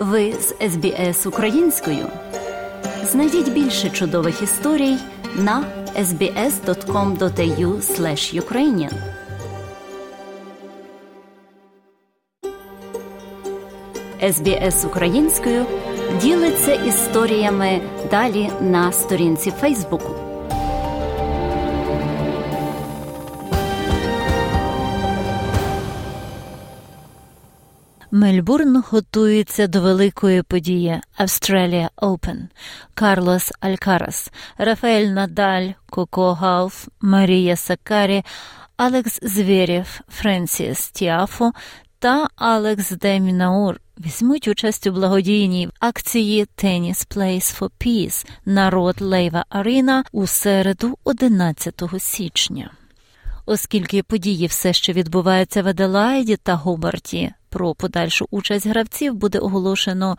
[0.00, 2.06] Ви з СБС українською.
[3.04, 4.96] Знайдіть більше чудових історій
[5.36, 5.64] на
[5.96, 7.80] sbs.com.au
[8.40, 8.92] ukrainian
[14.32, 15.66] СБС українською
[16.22, 17.80] ділиться історіями
[18.10, 20.29] далі на сторінці Фейсбуку.
[28.12, 32.36] Мельбурн готується до великої події Australia Open.
[32.94, 38.22] Карлос Алькарас, Рафаель Надаль, Коко Гауф, Марія Сакарі,
[38.76, 41.52] Алекс Звєрєв, Френсіс Тіафо
[41.98, 49.44] та Алекс Демінаур візьмуть участь у благодійній акції Tennis Plays for Peace на Rod Laver
[49.48, 52.70] Arena у середу, 11 січня.
[53.46, 60.18] Оскільки події все ще відбуваються в Аделаїді та Гобарті, про подальшу участь гравців буде оголошено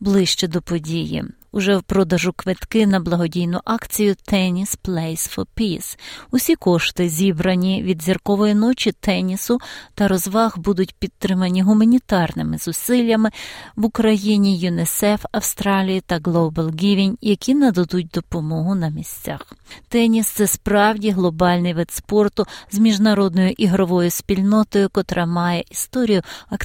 [0.00, 1.24] ближче до події.
[1.54, 5.98] Уже в продажу квитки на благодійну акцію Tennis Place for Peace.
[6.30, 9.58] Усі кошти, зібрані від зіркової ночі тенісу
[9.94, 13.30] та розваг, будуть підтримані гуманітарними зусиллями
[13.76, 19.52] в Україні, ЮНЕСЕФ, Австралії та Global Giving, які нададуть допомогу на місцях.
[19.88, 26.22] Теніс це справді глобальний вид спорту з міжнародною ігровою спільнотою, котра має історію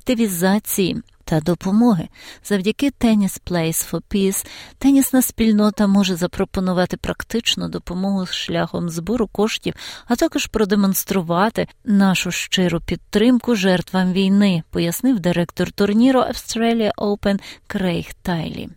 [0.08, 2.08] активізації та допомоги.
[2.44, 9.74] Завдяки Tennis Place for Peace тенісна спільнота може запропонувати практичну допомогу шляхом збору коштів,
[10.08, 18.70] а також продемонструвати нашу щиру підтримку жертвам війни, пояснив директор турніру Australia Open Крейг Тайлі.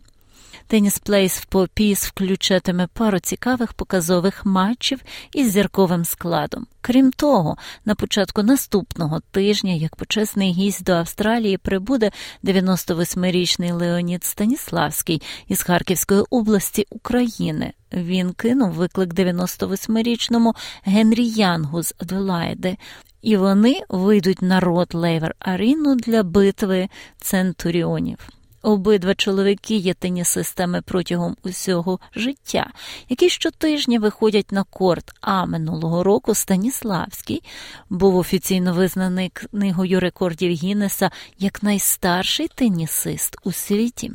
[0.71, 4.99] Tennis Plays for Peace включатиме пару цікавих показових матчів
[5.33, 6.67] із зірковим складом.
[6.81, 12.11] Крім того, на початку наступного тижня, як почесний гість до Австралії, прибуде
[12.43, 17.73] 98-річний Леонід Станіславський із Харківської області України.
[17.93, 20.53] Він кинув виклик 98-річному
[20.83, 22.77] Генрі Янгу з Аделаїди.
[23.21, 28.29] І вони вийдуть на Род Лейвер Арену для битви центуріонів.
[28.61, 32.71] Обидва чоловіки є тенісистами протягом усього життя,
[33.09, 35.11] які щотижня виходять на корт.
[35.21, 37.43] А минулого року Станіславський
[37.89, 44.11] був офіційно визнаний книгою рекордів Гіннеса як найстарший тенісист у світі.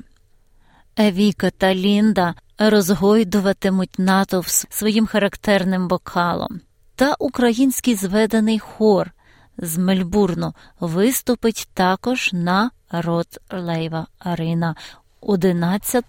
[0.97, 6.61] Евіка та Лінда розгойдуватимуть натовп своїм характерним бокалом,
[6.95, 9.11] та український зведений хор
[9.59, 14.77] з Мельбурну виступить також на Рот Лейва Арина
[15.21, 16.05] 11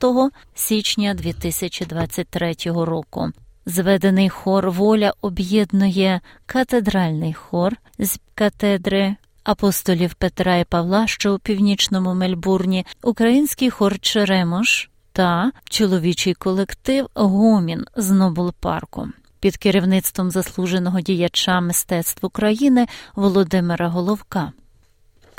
[0.55, 3.31] січня 2023 року.
[3.65, 12.13] Зведений хор воля об'єднує катедральний хор з катедри апостолів Петра і Павла, що у північному
[12.13, 19.07] Мельбурні, український хор Черемош та чоловічий колектив Гомін з Нобл Парку.
[19.39, 24.51] Під керівництвом заслуженого діяча мистецтв України Володимира Головка.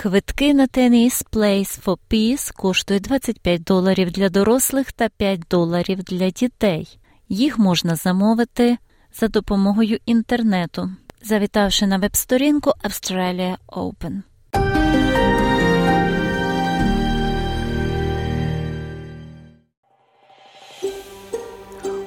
[0.01, 6.31] Квитки на теніс Place for Peace коштують 25 доларів для дорослих та 5 доларів для
[6.31, 6.99] дітей.
[7.29, 8.79] Їх можна замовити
[9.21, 10.91] за допомогою інтернету,
[11.23, 14.23] завітавши на веб-сторінку Australia Open.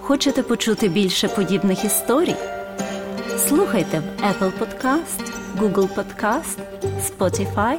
[0.01, 2.35] Хочете почути більше подібних історій?
[3.37, 6.57] Слухайте в Apple Podcast, Google Podcast,
[7.09, 7.77] Spotify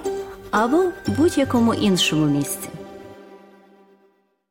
[0.51, 2.69] або будь-якому іншому місці.